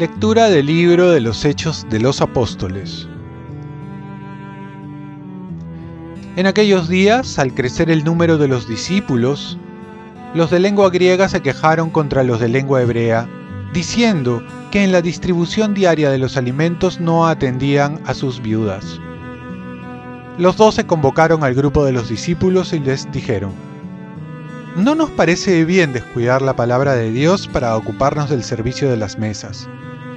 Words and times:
Lectura 0.00 0.48
del 0.48 0.64
libro 0.64 1.10
de 1.10 1.20
los 1.20 1.44
Hechos 1.44 1.86
de 1.90 2.00
los 2.00 2.22
Apóstoles. 2.22 3.06
En 6.36 6.46
aquellos 6.46 6.88
días, 6.88 7.38
al 7.38 7.52
crecer 7.52 7.90
el 7.90 8.02
número 8.02 8.38
de 8.38 8.48
los 8.48 8.66
discípulos, 8.66 9.58
los 10.32 10.50
de 10.50 10.58
lengua 10.58 10.88
griega 10.88 11.28
se 11.28 11.42
quejaron 11.42 11.90
contra 11.90 12.22
los 12.22 12.40
de 12.40 12.48
lengua 12.48 12.80
hebrea, 12.80 13.28
diciendo 13.74 14.42
que 14.70 14.84
en 14.84 14.92
la 14.92 15.02
distribución 15.02 15.74
diaria 15.74 16.08
de 16.08 16.16
los 16.16 16.38
alimentos 16.38 16.98
no 16.98 17.26
atendían 17.26 18.00
a 18.06 18.14
sus 18.14 18.40
viudas. 18.40 19.00
Los 20.40 20.56
doce 20.56 20.86
convocaron 20.86 21.44
al 21.44 21.52
grupo 21.52 21.84
de 21.84 21.92
los 21.92 22.08
discípulos 22.08 22.72
y 22.72 22.78
les 22.78 23.12
dijeron, 23.12 23.52
No 24.74 24.94
nos 24.94 25.10
parece 25.10 25.66
bien 25.66 25.92
descuidar 25.92 26.40
la 26.40 26.56
palabra 26.56 26.94
de 26.94 27.10
Dios 27.10 27.46
para 27.46 27.76
ocuparnos 27.76 28.30
del 28.30 28.42
servicio 28.42 28.88
de 28.88 28.96
las 28.96 29.18
mesas. 29.18 29.68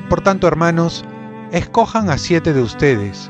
Por 0.09 0.21
tanto, 0.21 0.47
hermanos, 0.47 1.03
escojan 1.51 2.09
a 2.09 2.17
siete 2.17 2.53
de 2.53 2.61
ustedes, 2.61 3.29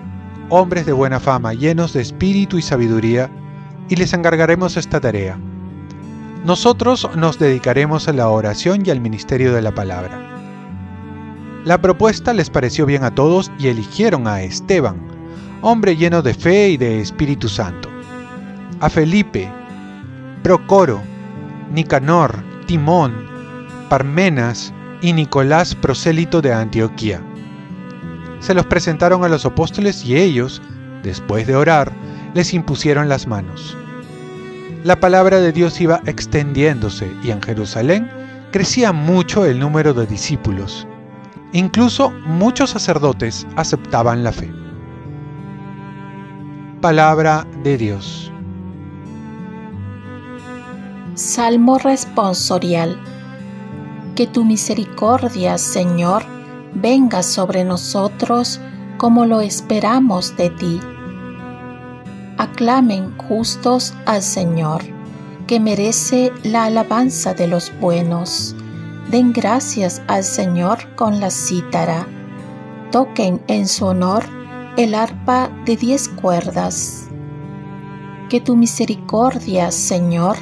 hombres 0.49 0.85
de 0.85 0.91
buena 0.93 1.19
fama, 1.19 1.55
llenos 1.55 1.93
de 1.93 2.01
espíritu 2.01 2.59
y 2.59 2.61
sabiduría, 2.61 3.27
y 3.89 3.95
les 3.95 4.13
encargaremos 4.13 4.77
esta 4.77 5.01
tarea. 5.01 5.39
Nosotros 6.45 7.09
nos 7.15 7.39
dedicaremos 7.39 8.07
a 8.07 8.13
la 8.13 8.29
oración 8.29 8.83
y 8.85 8.91
al 8.91 9.01
ministerio 9.01 9.51
de 9.51 9.63
la 9.63 9.71
palabra. 9.71 10.21
La 11.65 11.81
propuesta 11.81 12.33
les 12.33 12.51
pareció 12.51 12.85
bien 12.85 13.03
a 13.03 13.15
todos 13.15 13.51
y 13.57 13.69
eligieron 13.69 14.27
a 14.27 14.43
Esteban, 14.43 15.12
hombre 15.63 15.95
lleno 15.95 16.21
de 16.21 16.35
fe 16.35 16.69
y 16.69 16.77
de 16.77 16.99
Espíritu 17.01 17.49
Santo, 17.49 17.89
a 18.79 18.89
Felipe, 18.89 19.51
Procoro, 20.43 21.01
Nicanor, 21.71 22.43
Timón, 22.67 23.13
Parmenas, 23.89 24.73
y 25.03 25.11
Nicolás 25.11 25.75
prosélito 25.75 26.41
de 26.41 26.53
Antioquía. 26.53 27.21
Se 28.39 28.53
los 28.53 28.65
presentaron 28.65 29.23
a 29.23 29.27
los 29.27 29.45
apóstoles 29.45 30.03
y 30.05 30.15
ellos, 30.15 30.61
después 31.03 31.45
de 31.45 31.57
orar, 31.57 31.91
les 32.33 32.53
impusieron 32.53 33.09
las 33.09 33.27
manos. 33.27 33.77
La 34.85 34.99
palabra 34.99 35.41
de 35.41 35.51
Dios 35.51 35.79
iba 35.81 36.01
extendiéndose 36.05 37.11
y 37.21 37.31
en 37.31 37.41
Jerusalén 37.41 38.09
crecía 38.51 38.93
mucho 38.93 39.45
el 39.45 39.59
número 39.59 39.93
de 39.93 40.05
discípulos. 40.05 40.87
Incluso 41.51 42.11
muchos 42.25 42.69
sacerdotes 42.69 43.45
aceptaban 43.57 44.23
la 44.23 44.31
fe. 44.31 44.62
Palabra 46.83 47.47
de 47.63 47.77
Dios. 47.77 48.29
Salmo 51.15 51.77
responsorial 51.77 52.99
que 54.17 54.27
tu 54.27 54.43
misericordia, 54.43 55.57
Señor, 55.57 56.23
venga 56.73 57.23
sobre 57.23 57.63
nosotros 57.63 58.59
como 58.97 59.25
lo 59.25 59.39
esperamos 59.39 60.35
de 60.35 60.49
ti. 60.49 60.81
Aclamen 62.37 63.17
justos 63.17 63.93
al 64.05 64.21
Señor, 64.21 64.81
que 65.47 65.61
merece 65.61 66.33
la 66.43 66.65
alabanza 66.65 67.33
de 67.33 67.47
los 67.47 67.71
buenos. 67.79 68.57
Den 69.09 69.31
gracias 69.31 70.01
al 70.07 70.25
Señor 70.25 70.79
con 70.95 71.21
la 71.21 71.31
cítara. 71.31 72.05
Toquen 72.91 73.41
en 73.47 73.69
su 73.69 73.85
honor 73.85 74.42
el 74.77 74.95
arpa 74.95 75.49
de 75.65 75.77
diez 75.77 76.09
cuerdas. 76.09 77.07
Que 78.29 78.41
tu 78.41 78.55
misericordia, 78.55 79.71
Señor, 79.71 80.37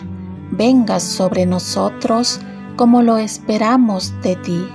venga 0.51 1.01
sobre 1.01 1.45
nosotros 1.45 2.39
como 2.77 3.01
lo 3.01 3.17
esperamos 3.17 4.13
de 4.21 4.37
ti. 4.37 4.65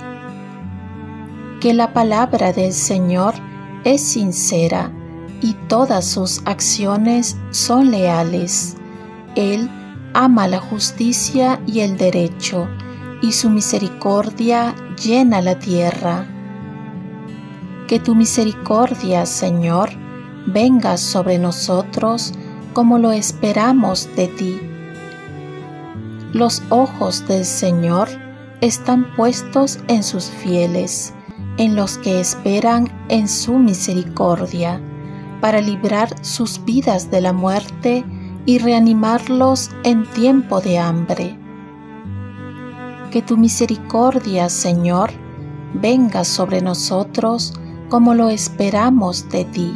Que 1.59 1.73
la 1.73 1.91
palabra 1.91 2.53
del 2.53 2.71
Señor 2.71 3.33
es 3.83 4.01
sincera 4.01 4.91
y 5.41 5.53
todas 5.67 6.05
sus 6.05 6.41
acciones 6.45 7.35
son 7.49 7.89
leales. 7.89 8.77
Él 9.35 9.69
ama 10.13 10.47
la 10.47 10.59
justicia 10.59 11.59
y 11.65 11.79
el 11.79 11.97
derecho, 11.97 12.67
y 13.23 13.31
su 13.31 13.49
misericordia 13.49 14.75
llena 15.03 15.41
la 15.41 15.57
tierra. 15.57 16.27
Que 17.87 17.99
tu 17.99 18.15
misericordia, 18.15 19.25
Señor, 19.25 19.89
venga 20.45 20.97
sobre 20.97 21.37
nosotros 21.37 22.33
como 22.73 22.97
lo 22.97 23.11
esperamos 23.11 24.09
de 24.15 24.27
ti 24.27 24.59
los 26.33 26.61
ojos 26.69 27.25
del 27.27 27.45
Señor 27.45 28.09
están 28.61 29.15
puestos 29.15 29.79
en 29.87 30.03
sus 30.03 30.25
fieles, 30.25 31.13
en 31.57 31.75
los 31.75 31.97
que 31.97 32.19
esperan 32.19 32.91
en 33.09 33.27
su 33.27 33.57
misericordia, 33.57 34.81
para 35.41 35.61
librar 35.61 36.13
sus 36.23 36.63
vidas 36.65 37.09
de 37.09 37.21
la 37.21 37.33
muerte 37.33 38.03
y 38.45 38.59
reanimarlos 38.59 39.71
en 39.83 40.05
tiempo 40.11 40.59
de 40.59 40.77
hambre. 40.77 41.39
Que 43.11 43.21
tu 43.21 43.37
misericordia, 43.37 44.49
Señor, 44.49 45.11
venga 45.73 46.23
sobre 46.23 46.61
nosotros 46.61 47.53
como 47.89 48.13
lo 48.13 48.29
esperamos 48.29 49.29
de 49.29 49.45
ti. 49.45 49.73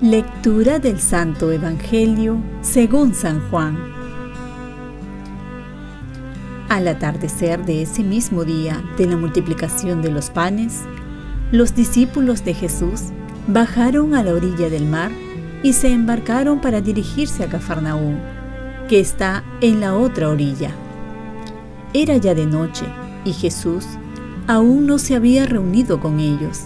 Lectura 0.00 0.78
del 0.78 0.98
Santo 0.98 1.52
Evangelio 1.52 2.38
según 2.62 3.14
San 3.14 3.40
Juan. 3.50 3.76
Al 6.70 6.88
atardecer 6.88 7.64
de 7.64 7.82
ese 7.82 8.02
mismo 8.02 8.44
día 8.44 8.82
de 8.96 9.06
la 9.06 9.16
multiplicación 9.16 10.00
de 10.00 10.10
los 10.10 10.30
panes, 10.30 10.80
los 11.52 11.74
discípulos 11.74 12.44
de 12.44 12.54
Jesús 12.54 13.02
bajaron 13.46 14.14
a 14.14 14.22
la 14.22 14.32
orilla 14.32 14.70
del 14.70 14.86
mar 14.86 15.10
y 15.62 15.74
se 15.74 15.92
embarcaron 15.92 16.60
para 16.60 16.80
dirigirse 16.80 17.44
a 17.44 17.48
Cafarnaúm, 17.48 18.16
que 18.88 19.00
está 19.00 19.44
en 19.60 19.80
la 19.80 19.94
otra 19.94 20.30
orilla. 20.30 20.70
Era 21.92 22.16
ya 22.16 22.34
de 22.34 22.46
noche 22.46 22.86
y 23.24 23.32
Jesús 23.32 23.86
aún 24.46 24.86
no 24.86 24.98
se 24.98 25.14
había 25.14 25.46
reunido 25.46 26.00
con 26.00 26.20
ellos. 26.20 26.64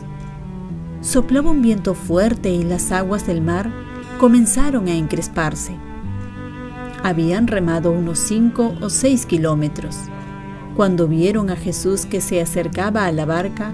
Soplaba 1.00 1.50
un 1.50 1.62
viento 1.62 1.94
fuerte 1.94 2.50
y 2.50 2.62
las 2.62 2.92
aguas 2.92 3.26
del 3.26 3.40
mar 3.40 3.70
comenzaron 4.18 4.88
a 4.88 4.94
encresparse 4.94 5.76
habían 7.02 7.46
remado 7.46 7.92
unos 7.92 8.18
cinco 8.18 8.74
o 8.80 8.90
seis 8.90 9.26
kilómetros. 9.26 9.96
Cuando 10.76 11.08
vieron 11.08 11.50
a 11.50 11.56
Jesús 11.56 12.06
que 12.06 12.20
se 12.20 12.40
acercaba 12.40 13.06
a 13.06 13.12
la 13.12 13.24
barca, 13.24 13.72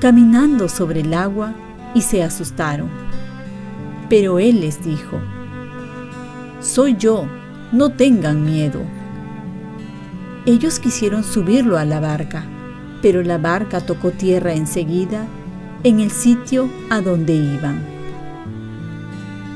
caminando 0.00 0.68
sobre 0.68 1.00
el 1.00 1.14
agua, 1.14 1.54
y 1.94 2.02
se 2.02 2.22
asustaron. 2.22 2.90
Pero 4.08 4.38
Él 4.38 4.60
les 4.60 4.82
dijo, 4.84 5.20
Soy 6.60 6.96
yo, 6.96 7.26
no 7.72 7.90
tengan 7.90 8.44
miedo. 8.44 8.80
Ellos 10.44 10.80
quisieron 10.80 11.22
subirlo 11.22 11.78
a 11.78 11.84
la 11.84 12.00
barca, 12.00 12.44
pero 13.04 13.22
la 13.22 13.36
barca 13.36 13.82
tocó 13.82 14.12
tierra 14.12 14.54
enseguida 14.54 15.26
en 15.82 16.00
el 16.00 16.10
sitio 16.10 16.70
a 16.88 17.02
donde 17.02 17.34
iban. 17.34 17.82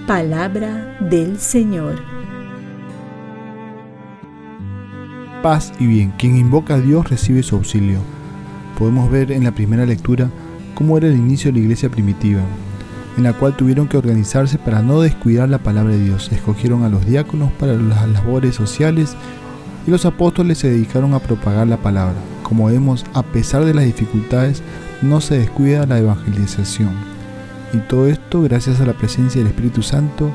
Palabra 0.06 0.98
del 1.00 1.38
Señor. 1.38 1.94
paz 5.42 5.72
y 5.78 5.86
bien. 5.86 6.12
Quien 6.18 6.36
invoca 6.36 6.74
a 6.74 6.80
Dios 6.80 7.08
recibe 7.08 7.42
su 7.42 7.56
auxilio. 7.56 8.00
Podemos 8.78 9.10
ver 9.10 9.32
en 9.32 9.44
la 9.44 9.52
primera 9.52 9.86
lectura 9.86 10.28
cómo 10.74 10.98
era 10.98 11.06
el 11.06 11.16
inicio 11.16 11.50
de 11.50 11.58
la 11.58 11.62
iglesia 11.62 11.88
primitiva, 11.88 12.42
en 13.16 13.22
la 13.22 13.32
cual 13.32 13.56
tuvieron 13.56 13.88
que 13.88 13.96
organizarse 13.96 14.58
para 14.58 14.82
no 14.82 15.00
descuidar 15.00 15.48
la 15.48 15.62
palabra 15.62 15.94
de 15.94 16.04
Dios. 16.04 16.30
Escogieron 16.32 16.84
a 16.84 16.90
los 16.90 17.06
diáconos 17.06 17.50
para 17.52 17.72
las 17.72 18.06
labores 18.10 18.56
sociales 18.56 19.16
y 19.86 19.90
los 19.90 20.04
apóstoles 20.04 20.58
se 20.58 20.68
dedicaron 20.68 21.14
a 21.14 21.18
propagar 21.20 21.66
la 21.66 21.78
palabra. 21.78 22.16
Como 22.48 22.66
vemos, 22.66 23.04
a 23.12 23.22
pesar 23.22 23.66
de 23.66 23.74
las 23.74 23.84
dificultades, 23.84 24.62
no 25.02 25.20
se 25.20 25.38
descuida 25.38 25.86
la 25.86 25.98
evangelización. 25.98 26.90
Y 27.74 27.78
todo 27.78 28.06
esto 28.06 28.40
gracias 28.40 28.80
a 28.80 28.86
la 28.86 28.94
presencia 28.94 29.40
del 29.40 29.48
Espíritu 29.48 29.82
Santo 29.82 30.30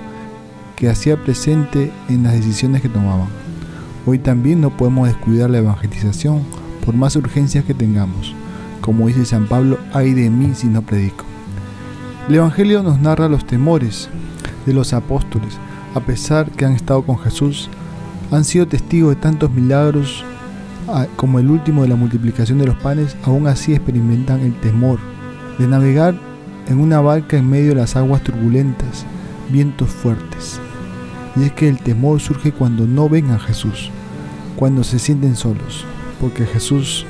que 0.76 0.90
hacía 0.90 1.18
presente 1.18 1.92
en 2.10 2.24
las 2.24 2.34
decisiones 2.34 2.84
que 2.84 2.90
tomaban. 2.90 3.30
Hoy 4.06 4.20
también 4.20 4.62
no 4.62 4.70
podemos 4.70 5.08
descuidar 5.08 5.50
la 5.50 5.58
evangelización 5.58 6.44
por 6.86 6.94
más 6.94 7.16
urgencias 7.16 7.66
que 7.66 7.74
tengamos. 7.74 8.36
Como 8.80 9.08
dice 9.08 9.26
San 9.26 9.48
Pablo, 9.48 9.80
ay 9.94 10.14
de 10.14 10.30
mí 10.30 10.52
si 10.54 10.68
no 10.68 10.84
predico. 10.84 11.26
El 12.30 12.36
Evangelio 12.36 12.84
nos 12.84 13.00
narra 13.00 13.28
los 13.28 13.48
temores 13.48 14.10
de 14.66 14.74
los 14.74 14.94
apóstoles, 14.94 15.58
a 15.96 16.00
pesar 16.00 16.52
que 16.52 16.66
han 16.66 16.74
estado 16.74 17.02
con 17.04 17.18
Jesús, 17.18 17.70
han 18.32 18.46
sido 18.46 18.68
testigos 18.68 19.16
de 19.16 19.22
tantos 19.22 19.52
milagros 19.52 20.24
como 21.16 21.40
el 21.40 21.50
último 21.50 21.84
de 21.84 21.90
la 21.90 21.96
multiplicación 21.96 22.58
de 22.60 22.68
los 22.68 22.76
panes, 22.78 23.16
aún 23.24 23.48
así 23.48 23.74
experimentan 23.74 24.42
el 24.42 24.54
temor 24.60 25.00
de 25.58 25.68
navegar 25.68 26.16
en 26.68 26.80
una 26.80 27.02
barca 27.02 27.38
en 27.38 27.50
medio 27.50 27.70
de 27.70 27.76
las 27.82 27.96
aguas 27.96 28.24
turbulentas, 28.24 29.06
vientos 29.52 29.90
fuertes. 29.90 30.60
Y 31.36 31.44
es 31.44 31.52
que 31.52 31.68
el 31.68 31.80
temor 31.80 32.20
surge 32.20 32.52
cuando 32.52 32.86
no 32.86 33.10
ven 33.10 33.32
a 33.32 33.40
Jesús, 33.40 33.90
cuando 34.56 34.84
se 34.84 35.00
sienten 35.00 35.36
solos, 35.36 35.86
porque 36.20 36.46
Jesús 36.46 37.06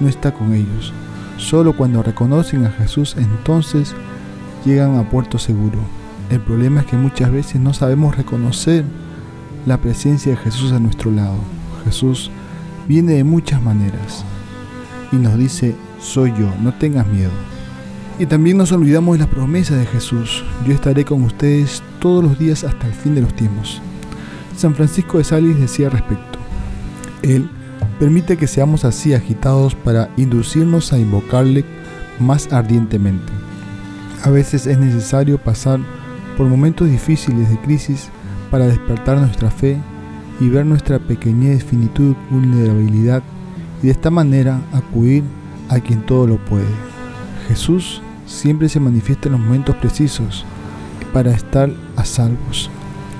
no 0.00 0.08
está 0.08 0.32
con 0.32 0.54
ellos. 0.54 0.92
Solo 1.36 1.76
cuando 1.76 2.02
reconocen 2.02 2.64
a 2.64 2.70
Jesús 2.70 3.14
entonces 3.16 3.94
llegan 4.64 4.96
a 4.96 5.08
puerto 5.08 5.38
seguro. 5.38 5.78
El 6.30 6.40
problema 6.40 6.80
es 6.80 6.86
que 6.86 6.96
muchas 6.96 7.30
veces 7.30 7.60
no 7.60 7.72
sabemos 7.72 8.16
reconocer 8.16 8.84
la 9.66 9.78
presencia 9.78 10.32
de 10.32 10.38
Jesús 10.38 10.72
a 10.72 10.80
nuestro 10.80 11.10
lado. 11.10 11.36
Jesús 11.84 12.30
viene 12.88 13.12
de 13.12 13.24
muchas 13.24 13.62
maneras 13.62 14.24
y 15.12 15.16
nos 15.16 15.36
dice, 15.36 15.76
soy 16.00 16.30
yo, 16.30 16.50
no 16.60 16.72
tengas 16.74 17.06
miedo. 17.06 17.30
Y 18.18 18.26
también 18.26 18.56
nos 18.56 18.72
olvidamos 18.72 19.14
de 19.14 19.24
las 19.24 19.32
promesas 19.32 19.78
de 19.78 19.86
Jesús. 19.86 20.42
Yo 20.66 20.74
estaré 20.74 21.04
con 21.04 21.22
ustedes 21.22 21.82
todos 22.00 22.24
los 22.24 22.38
días 22.38 22.64
hasta 22.64 22.86
el 22.86 22.94
fin 22.94 23.14
de 23.14 23.20
los 23.20 23.34
tiempos. 23.34 23.80
San 24.56 24.74
Francisco 24.74 25.18
de 25.18 25.24
Sales 25.24 25.60
decía 25.60 25.86
al 25.86 25.92
respecto, 25.92 26.38
Él 27.22 27.48
permite 28.00 28.36
que 28.36 28.48
seamos 28.48 28.84
así 28.84 29.14
agitados 29.14 29.74
para 29.74 30.10
inducirnos 30.16 30.92
a 30.92 30.98
invocarle 30.98 31.64
más 32.18 32.52
ardientemente. 32.52 33.32
A 34.24 34.30
veces 34.30 34.66
es 34.66 34.78
necesario 34.78 35.38
pasar 35.38 35.78
por 36.36 36.46
momentos 36.46 36.90
difíciles 36.90 37.48
de 37.50 37.60
crisis 37.60 38.08
para 38.50 38.66
despertar 38.66 39.18
nuestra 39.18 39.50
fe 39.50 39.78
y 40.40 40.48
ver 40.48 40.66
nuestra 40.66 40.98
pequeñez, 40.98 41.64
finitud, 41.64 42.14
vulnerabilidad 42.30 43.22
y 43.82 43.86
de 43.86 43.92
esta 43.92 44.10
manera 44.10 44.60
acudir 44.72 45.24
a 45.68 45.80
quien 45.80 46.02
todo 46.02 46.26
lo 46.26 46.36
puede. 46.36 46.66
Jesús 47.48 48.02
siempre 48.26 48.68
se 48.68 48.80
manifiesta 48.80 49.28
en 49.28 49.32
los 49.32 49.40
momentos 49.40 49.76
precisos 49.76 50.44
para 51.12 51.30
estar 51.30 51.70
a 51.96 52.04
salvos. 52.04 52.70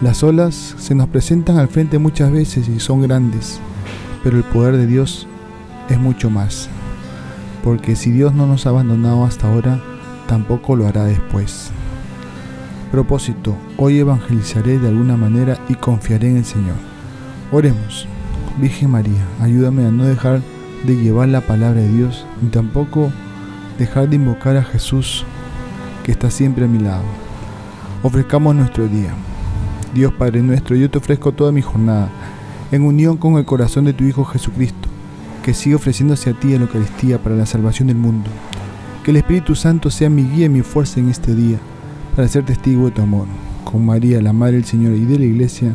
Las 0.00 0.22
olas 0.22 0.74
se 0.78 0.94
nos 0.94 1.08
presentan 1.08 1.58
al 1.58 1.68
frente 1.68 1.98
muchas 1.98 2.30
veces 2.30 2.68
y 2.68 2.78
son 2.78 3.02
grandes, 3.02 3.58
pero 4.22 4.36
el 4.36 4.44
poder 4.44 4.76
de 4.76 4.86
Dios 4.86 5.26
es 5.88 5.98
mucho 5.98 6.30
más. 6.30 6.68
Porque 7.64 7.96
si 7.96 8.10
Dios 8.10 8.34
no 8.34 8.46
nos 8.46 8.66
ha 8.66 8.70
abandonado 8.70 9.24
hasta 9.24 9.50
ahora, 9.50 9.80
tampoco 10.28 10.76
lo 10.76 10.86
hará 10.86 11.04
después. 11.04 11.70
Propósito, 12.92 13.56
hoy 13.76 13.98
evangelizaré 13.98 14.78
de 14.78 14.88
alguna 14.88 15.16
manera 15.16 15.58
y 15.68 15.74
confiaré 15.74 16.30
en 16.30 16.36
el 16.38 16.44
Señor. 16.44 16.87
Oremos. 17.50 18.06
Virgen 18.60 18.90
María, 18.90 19.24
ayúdame 19.40 19.86
a 19.86 19.90
no 19.90 20.04
dejar 20.04 20.42
de 20.84 20.96
llevar 20.96 21.30
la 21.30 21.40
palabra 21.40 21.80
de 21.80 21.88
Dios, 21.88 22.26
ni 22.42 22.50
tampoco 22.50 23.10
dejar 23.78 24.10
de 24.10 24.16
invocar 24.16 24.58
a 24.58 24.64
Jesús, 24.64 25.24
que 26.04 26.12
está 26.12 26.30
siempre 26.30 26.66
a 26.66 26.68
mi 26.68 26.78
lado. 26.78 27.04
Ofrezcamos 28.02 28.54
nuestro 28.54 28.86
día. 28.86 29.14
Dios 29.94 30.12
Padre 30.12 30.42
nuestro, 30.42 30.76
yo 30.76 30.90
te 30.90 30.98
ofrezco 30.98 31.32
toda 31.32 31.50
mi 31.50 31.62
jornada, 31.62 32.10
en 32.70 32.82
unión 32.82 33.16
con 33.16 33.38
el 33.38 33.46
corazón 33.46 33.86
de 33.86 33.94
tu 33.94 34.04
Hijo 34.04 34.26
Jesucristo, 34.26 34.90
que 35.42 35.54
sigue 35.54 35.76
ofreciéndose 35.76 36.28
a 36.28 36.34
ti 36.34 36.52
en 36.52 36.60
la 36.60 36.66
Eucaristía 36.66 37.16
para 37.16 37.34
la 37.34 37.46
salvación 37.46 37.88
del 37.88 37.96
mundo. 37.96 38.28
Que 39.04 39.10
el 39.10 39.16
Espíritu 39.16 39.54
Santo 39.54 39.90
sea 39.90 40.10
mi 40.10 40.24
guía 40.24 40.46
y 40.46 40.50
mi 40.50 40.60
fuerza 40.60 41.00
en 41.00 41.08
este 41.08 41.34
día, 41.34 41.56
para 42.14 42.28
ser 42.28 42.44
testigo 42.44 42.84
de 42.84 42.90
tu 42.90 43.00
amor. 43.00 43.26
Con 43.64 43.86
María, 43.86 44.20
la 44.20 44.34
Madre 44.34 44.56
del 44.56 44.66
Señor 44.66 44.92
y 44.92 45.06
de 45.06 45.18
la 45.18 45.24
Iglesia, 45.24 45.74